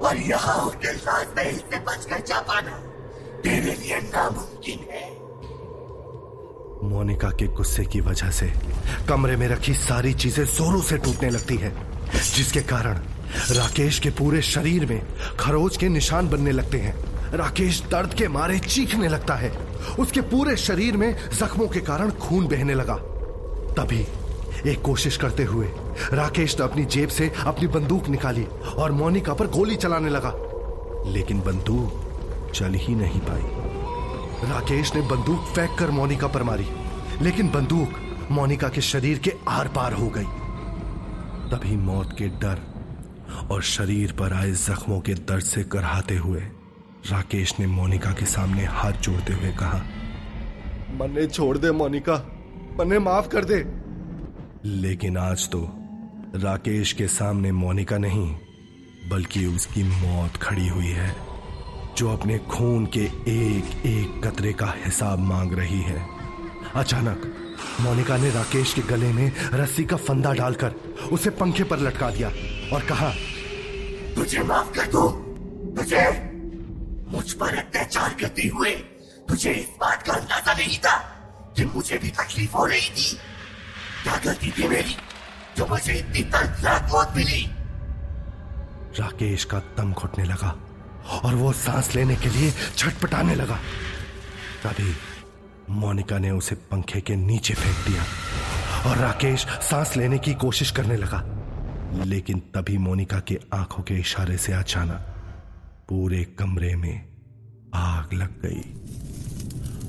और 0.00 0.16
यहाँ 0.18 0.58
होटल 0.60 0.96
राजमहल 1.06 1.56
से 1.56 1.78
बचकर 1.80 2.20
जा 2.26 2.40
पाना। 2.42 2.78
तेरे 3.44 3.74
लिए 3.74 4.00
नामुमकिन 4.00 4.78
है 4.90 5.08
मोनिका 6.90 7.30
के 7.30 7.46
गुस्से 7.46 7.84
की 7.84 8.00
वजह 8.00 8.30
से 8.30 8.46
कमरे 9.08 9.36
में 9.36 9.46
रखी 9.48 9.74
सारी 9.74 10.12
चीज़ें 10.14 10.44
जोरों 10.44 10.80
से 10.80 10.98
टूटने 10.98 11.30
लगती 11.30 11.56
है, 11.56 11.72
जिसके 12.36 12.60
कारण 12.60 12.98
राकेश 13.50 13.98
के 13.98 14.10
पूरे 14.10 14.42
शरीर 14.42 14.86
में 14.86 15.00
खरोच 15.40 15.76
के 15.76 15.88
निशान 15.88 16.28
बनने 16.28 16.52
लगते 16.52 16.78
हैं। 16.78 16.94
राकेश 17.32 17.82
दर्द 17.90 18.14
के 18.14 18.28
मारे 18.28 18.58
चीखने 18.58 19.08
लगता 19.08 19.34
है। 19.34 19.50
उसके 19.98 20.20
पूरे 20.20 20.56
शरीर 20.56 20.96
में 20.96 21.14
जख्मों 21.30 21.68
के 21.68 21.80
कारण 21.80 22.10
खून 22.10 22.46
बहने 22.48 22.74
लगा। 22.74 22.96
तभी 23.76 24.00
एक 24.70 24.82
कोशिश 24.82 25.16
करते 25.16 25.44
हुए 25.44 25.66
राकेश 26.12 26.58
ने 26.58 26.64
अपनी 26.64 26.84
जेब 26.84 27.08
से 27.08 27.32
अपनी 27.46 27.66
बंदूक 27.68 28.08
निकाली 28.08 28.44
और 28.76 28.92
मोनिका 28.92 29.34
पर 29.34 29.46
गोली 29.46 29.76
चलाने 29.76 30.10
लगा। 30.10 30.32
लेकिन 31.06 31.40
बंदूक 31.40 32.09
चल 32.54 32.74
ही 32.74 32.94
नहीं 32.94 33.20
पाई। 33.20 34.48
राकेश 34.50 34.94
ने 34.94 35.00
बंदूक 35.02 35.44
फेंक 35.46 35.78
कर 35.78 35.90
मोनिका 35.90 36.26
पर 36.26 36.42
मारी, 36.42 36.66
लेकिन 37.22 37.48
बंदूक 37.48 37.98
मोनिका 38.30 38.68
के 38.68 38.80
शरीर 38.80 39.18
के 39.18 39.32
आर 39.48 39.68
पार 39.68 39.92
हो 39.92 40.08
गई। 40.08 40.24
तभी 41.50 41.76
मौत 41.76 42.14
के 42.18 42.28
डर 42.40 42.58
और 43.50 43.62
शरीर 43.62 44.12
पर 44.12 44.32
आए 44.32 44.50
जख्मों 44.52 45.00
के 45.00 45.14
दर्द 45.14 45.44
से 45.44 45.64
कराहते 45.64 46.16
हुए 46.16 46.40
राकेश 47.10 47.54
ने 47.60 47.66
मोनिका 47.66 48.12
के 48.12 48.26
सामने 48.26 48.64
हाथ 48.64 48.92
जोड़ते 48.92 49.32
हुए 49.32 49.52
कहा 49.52 49.82
मन्ने 50.92 51.26
छोड़ 51.26 51.56
दे 51.58 51.70
मोनिका 51.72 52.14
मन्ने 52.78 52.98
माफ़ 52.98 53.28
कर 53.28 53.44
दे। 53.44 53.64
लेकिन 54.64 55.16
आज 55.16 55.48
तो 55.48 55.60
राकेश 56.36 56.92
के 56.92 57.06
सामने 57.08 57.52
मोनिका 57.52 57.98
नहीं, 57.98 58.34
बल्कि 59.10 59.44
उसकी 59.46 59.82
मौत 59.84 60.36
खड़ी 60.36 60.68
हुई 60.68 60.90
है। 60.92 61.14
जो 62.00 62.12
अपने 62.12 62.38
खून 62.50 62.84
के 62.86 63.00
एक 63.28 63.86
एक 63.86 64.20
कतरे 64.24 64.52
का 64.52 64.66
हिसाब 64.84 65.18
मांग 65.18 65.52
रही 65.52 65.80
है। 65.82 66.04
अचानक 66.76 67.24
मोनिका 67.80 68.16
ने 68.16 68.30
राकेश 68.30 68.72
के 68.74 68.82
गले 68.82 69.12
में 69.12 69.32
रस्सी 69.54 69.84
का 69.84 69.96
फंदा 69.96 70.32
डालकर 70.32 70.74
उसे 71.12 71.30
पंखे 71.30 71.64
पर 71.64 71.78
लटका 71.78 72.10
दिया 72.10 72.28
और 72.72 72.86
कहा 72.88 73.10
तुझे 74.14 74.42
माफ़ 74.42 74.70
कर 74.74 74.86
दो। 74.86 75.02
तुझे 75.76 76.04
मुझ 77.08 77.32
पर 77.32 77.58
अत्याचार 77.58 78.16
करते 78.20 78.48
हुए 78.48 78.70
तुझे 79.28 79.52
इस 79.52 79.68
बात 79.80 80.02
का 80.02 80.12
अंदाज़ा 80.12 80.54
नहीं 80.54 80.78
था 80.78 80.96
कि 81.56 81.64
मुझे 81.74 81.98
भी 81.98 82.10
तकलीफ़ 82.14 82.52
हो 82.52 82.64
रही 82.64 82.88
थी। 82.90 83.16
क्या 84.02 84.16
गलती 84.24 84.50
थी 84.50 84.68
मेरी 84.68 84.96
जो 85.56 85.66
मुझे 85.66 85.98
इतनी 85.98 86.22
दर्दनाक 86.32 86.90
मौत 86.92 87.12
मिली? 87.16 87.44
राकेश 89.00 89.44
का 89.44 89.58
दम 89.78 89.92
घुटने 89.92 90.24
लगा। 90.24 90.56
और 91.10 91.34
वो 91.34 91.52
सांस 91.52 91.94
लेने 91.94 92.16
के 92.16 92.28
लिए 92.28 92.52
छटपटाने 92.76 93.34
लगा। 93.34 93.56
तभी 94.64 94.94
मोनिका 95.70 96.18
ने 96.18 96.30
उसे 96.30 96.54
पंखे 96.54 97.00
के 97.00 97.16
नीचे 97.16 97.54
फेंक 97.54 97.88
दिया 97.88 98.02
और 98.90 98.96
राकेश 98.96 99.46
सांस 99.46 99.96
लेने 99.96 100.18
की 100.18 100.34
कोशिश 100.34 100.70
करने 100.70 100.96
लगा। 100.96 101.24
लेकिन 102.04 102.38
तभी 102.38 102.78
मोनिका 102.78 103.20
के 103.20 103.38
आँखों 103.54 103.82
के 103.82 103.94
इशारे 103.94 104.36
से 104.36 104.52
अचानक 104.52 105.06
पूरे 105.88 106.24
कमरे 106.24 106.76
में 106.76 107.08
आग 107.74 108.12
लग 108.12 108.42
गई। 108.42 108.74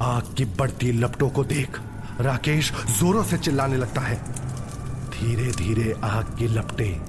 आग 0.02 0.36
की 0.38 0.46
बढ़ती 0.46 0.92
लपटों 0.92 1.30
को 1.30 1.44
देख 1.44 1.80
राकेश 2.22 2.72
जोरों 2.72 3.24
से 3.24 3.38
चिल्लाने 3.38 3.78
लगता 3.78 4.02
है। 4.02 4.16
धीरे 5.10 5.52
धीरे 5.52 5.96
आग 6.04 6.36
की 6.40 6.48
लपटें 6.48 7.00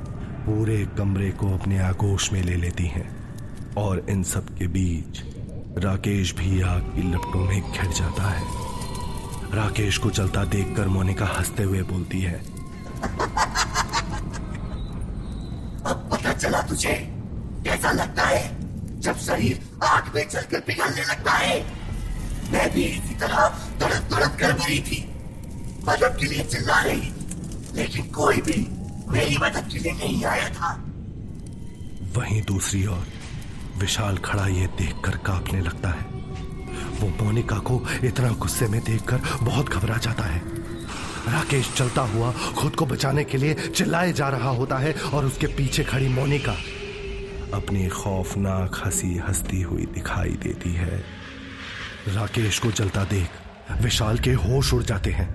पूरे 0.44 0.88
कमरे 0.98 1.30
को 1.30 1.58
अपने 1.58 1.78
आगोश 1.78 2.32
में 2.32 2.42
ले 2.42 2.56
लेती 2.56 2.86
हैं। 2.86 3.21
और 3.78 4.06
इन 4.10 4.22
सब 4.22 4.48
के 4.58 4.66
बीच 4.66 5.20
राकेश 5.84 6.34
भी 6.34 6.60
आग 6.62 6.80
की 6.94 7.02
लपटों 7.12 7.44
में 7.44 7.60
घिर 7.62 7.92
जाता 7.92 8.28
है। 8.28 8.42
राकेश 9.54 9.98
को 9.98 10.10
चलता 10.10 10.44
देखकर 10.44 10.88
मोनिका 10.88 11.26
हँसते 11.26 11.62
हुए 11.62 11.82
बोलती 11.82 12.20
है 12.20 12.34
अब 15.86 16.08
पता 16.12 16.32
चला 16.32 16.60
तुझे। 16.62 16.94
कैसा 17.64 17.92
लगता 17.92 18.22
है 18.22 19.00
जब 19.00 19.16
शरीर 19.18 19.60
आग 19.84 20.14
में 20.14 20.28
जलकर 20.28 20.60
पिघलने 20.60 21.04
लगता 21.04 21.32
है? 21.32 21.60
मैं 22.52 22.72
भी 22.74 22.82
इसी 22.82 23.14
तरह 23.14 23.48
तड़प 23.80 24.08
तड़प 24.12 24.36
कर 24.40 24.54
मरी 24.54 24.78
थी। 24.80 25.00
मदद 25.88 26.16
के 26.20 26.26
लिए 26.26 26.44
चिल्ला 26.44 26.80
रही 26.80 27.12
लेकिन 27.74 28.10
कोई 28.12 28.36
भी 28.36 28.66
मेरी 29.12 29.36
मदद 29.38 29.68
के 29.72 29.78
लिए 29.78 29.92
नहीं 29.92 30.24
आया 30.24 30.48
था। 30.48 30.72
वहीं 32.16 32.42
दूसरी 32.42 32.86
ओर 32.86 33.06
विशाल 33.82 34.16
खड़ा 34.16 34.46
ये 34.46 34.66
देखकर 34.66 35.16
कांपने 35.16 35.60
लगता 35.60 35.88
है। 35.88 36.04
वो 37.00 37.24
मोनिका 37.24 37.56
को 37.58 37.80
इतना 38.04 38.30
गुस्से 38.30 38.66
में 38.66 38.80
देखकर 38.84 39.20
बहुत 39.42 39.68
घबरा 39.68 39.96
जाता 39.96 40.24
है। 40.24 40.42
राकेश 41.28 41.72
चलता 41.76 42.02
हुआ 42.02 42.32
खुद 42.32 42.76
को 42.76 42.86
बचाने 42.86 43.24
के 43.24 43.38
लिए 43.38 43.54
चिल्लाए 43.54 44.12
जा 44.12 44.28
रहा 44.28 44.50
होता 44.50 44.78
है 44.78 44.92
और 44.92 45.24
उसके 45.24 45.46
पीछे 45.46 45.84
खड़ी 45.84 46.08
मोनिका। 46.08 46.52
अपनी 47.54 47.88
खौफनाक 47.88 48.82
हँसी 48.84 49.16
हंसती 49.16 49.62
हुई 49.62 49.86
दिखाई 49.86 50.38
देती 50.42 50.72
है। 50.72 51.04
राकेश 52.08 52.58
को 52.58 52.72
जलता 52.72 53.04
देख 53.04 53.28
विशाल 53.82 54.18
के 54.18 54.32
होश 54.32 54.74
उड़ 54.74 54.82
जाते 54.82 55.10
हैं। 55.10 55.28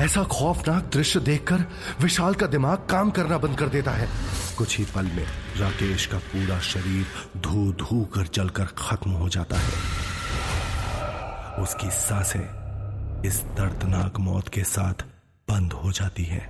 ऐसा 0.00 0.22
खौफनाक 0.22 0.90
दृश्य 0.92 1.20
देखकर 1.20 1.64
विशाल 2.00 2.34
का 2.34 2.46
दिमाग 2.46 2.86
काम 2.90 3.10
करना 3.10 3.38
बंद 3.38 3.58
कर 3.58 3.68
देता 3.68 3.90
है। 3.90 4.08
कुछ 4.58 4.78
ही 4.78 4.84
पल 4.94 5.06
में 5.06 5.26
राकेश 5.56 6.06
का 6.06 6.18
पूरा 6.18 6.58
शरीर 6.60 7.06
धू 7.40 7.72
धू 7.72 8.04
कर 8.04 8.28
जलकर 8.34 8.64
खत्म 8.78 9.10
हो 9.10 9.28
जाता 9.28 9.56
है। 9.56 9.72
उसकी 11.62 11.90
साँसें 11.90 13.22
इस 13.22 13.40
दर्दनाक 13.56 14.18
मौत 14.20 14.48
के 14.48 14.64
साथ 14.64 15.04
बंद 15.48 15.72
हो 15.72 15.92
जाती 15.92 16.24
है। 16.24 16.40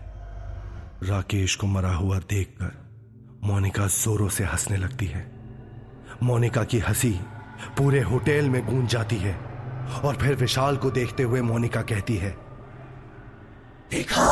राकेश 1.03 1.55
को 1.57 1.67
मरा 1.67 1.93
हुआ 1.93 2.19
देखकर 2.19 2.73
मोनिका 3.45 3.87
जोरों 3.87 4.29
से 4.29 4.45
हंसने 4.45 4.77
लगती 4.77 5.07
है। 5.07 5.27
मोनिका 6.23 6.65
की 6.65 6.79
हँसी 6.79 7.13
पूरे 7.79 8.01
होटल 8.03 8.49
में 8.49 8.65
गूंज 8.67 8.89
जाती 8.91 9.17
है 9.17 9.35
और 10.05 10.17
फिर 10.17 10.35
विशाल 10.35 10.77
को 10.77 10.91
देखते 10.91 11.23
हुए 11.23 11.41
मोनिका 11.41 11.83
कहती 11.83 12.17
है, 12.17 12.31
देखा, 13.91 14.29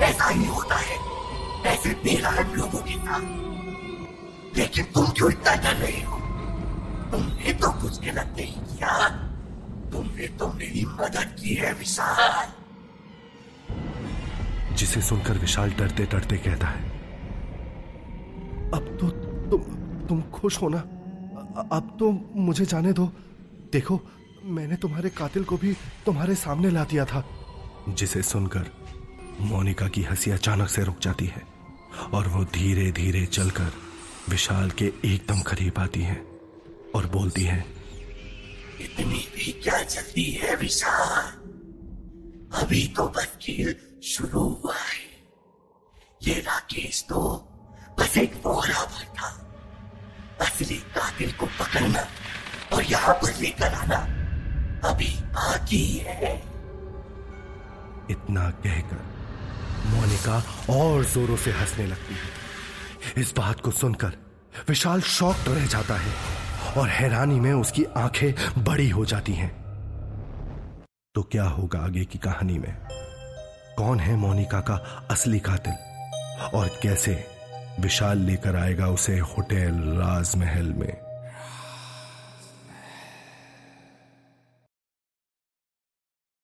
ऐसा 0.00 0.28
ही 0.28 0.44
होता 0.44 0.76
है। 0.76 1.05
ऐसे 1.66 1.90
बेरहम 1.90 2.54
लोगों 2.54 2.78
के 2.78 2.98
साथ। 2.98 4.56
लेकिन 4.58 4.84
तुम 4.84 5.06
क्यों 5.06 5.30
इतना 5.30 5.54
डर 5.54 5.74
रहे 5.74 6.02
हो? 6.02 6.16
तुमने 7.10 7.52
तो 7.52 7.82
कुछ 7.82 8.00
गलत 8.00 8.34
नहीं 8.36 8.52
किया। 8.52 9.08
तुमने 9.92 10.28
तो 10.28 10.52
मेरी 10.52 10.84
मदद 10.84 11.36
की 11.42 11.54
है 11.54 11.72
विशाल। 11.74 12.48
जिसे 14.74 15.02
सुनकर 15.02 15.38
विशाल 15.38 15.70
डरते 15.70 16.06
डरते 16.06 16.36
कहता 16.36 16.66
है। 16.66 16.90
अब 18.74 18.98
तो 19.00 19.08
तुम 19.50 19.60
तुम 20.06 20.22
खुश 20.22 20.62
हो 20.62 20.68
ना? 20.68 20.78
अब 21.72 21.96
तो 22.00 22.24
मुझे 22.36 22.64
जाने 22.64 22.92
दो। 22.92 23.12
देखो 23.72 24.00
मैंने 24.44 24.76
तुम्हारे 24.76 25.10
कातिल 25.10 25.44
को 25.44 25.56
भी 25.56 25.76
तुम्हारे 26.06 26.34
सामने 26.34 26.70
ला 26.70 26.84
दिया 26.84 27.04
था। 27.04 27.24
जिसे 27.88 28.22
सुनकर 28.22 28.66
मोनिका 29.40 29.88
की 29.88 30.02
हँसी 30.02 30.30
अचानक 30.30 30.68
से 30.68 30.84
रुक 30.84 30.98
जाती 31.02 31.26
है। 31.26 31.55
और 31.96 32.28
वो 32.28 32.44
धीरे 32.44 32.90
धीरे 32.92 33.24
चलकर 33.26 33.72
विशाल 34.28 34.70
के 34.70 34.84
एकदम 34.84 35.40
करीब 35.40 35.78
आती 35.78 36.00
है 36.00 36.16
और 36.94 37.06
बोलती 37.06 37.42
है 37.42 37.58
इतनी 38.80 39.28
भी 39.34 39.52
क्या 39.52 39.82
जल्दी 39.82 40.30
है 40.30 40.56
विशाल? 40.56 41.26
अभी 42.62 42.86
तो 42.96 43.08
बस 43.08 43.36
खेल 43.42 43.74
शुरू 44.04 44.40
हुआ 44.40 44.74
है। 44.74 45.04
ये 46.22 46.34
राकेश 46.40 47.04
तो 47.08 47.20
बस 47.98 48.16
एक 48.18 48.34
मोहरा 48.46 48.84
भर 48.84 49.04
था। 49.18 49.30
असली 50.40 50.76
कातिल 50.94 51.32
को 51.32 51.46
पकड़ना 51.46 52.06
और 52.72 52.84
यहाँ 52.84 53.14
पर 53.14 53.34
लेकर 53.40 53.74
आना 53.74 53.98
अभी 54.90 55.14
बाकी 55.20 55.84
है। 55.96 56.34
इतना 58.10 58.50
कहकर 58.50 59.15
मोनिका 59.86 60.44
और 60.70 61.04
जोरों 61.04 61.36
से 61.36 61.50
हंसने 61.50 61.86
लगती 61.86 62.14
है। 62.14 62.46
इस 63.22 63.34
बात 63.36 63.60
को 63.60 63.70
सुनकर 63.70 64.12
विशाल 64.68 65.00
शौक 65.00 65.36
तो 65.46 65.54
रह 65.54 65.66
जाता 65.66 65.94
है 65.96 66.14
और 66.76 66.88
हैरानी 66.88 67.40
में 67.40 67.52
उसकी 67.52 67.84
आँखें 67.84 68.64
बड़ी 68.64 68.90
हो 68.90 69.04
जाती 69.04 69.32
हैं। 69.32 69.66
तो 71.14 71.22
क्या 71.22 71.44
होगा 71.44 71.78
आगे 71.78 72.04
की 72.04 72.18
कहानी 72.18 72.58
में? 72.58 72.76
कौन 73.78 74.00
है 74.00 74.16
मोनिका 74.16 74.60
का 74.60 75.06
असली 75.10 75.38
कातिल? 75.38 75.74
और 76.54 76.68
कैसे 76.82 77.28
विशाल 77.80 78.18
लेकर 78.18 78.56
आएगा 78.56 78.86
उसे 78.86 79.18
होटल, 79.18 79.74
राजमहल 79.98 80.72
में? 80.72 81.05